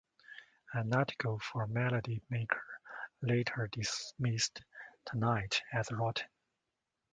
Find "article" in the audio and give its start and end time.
0.95-1.37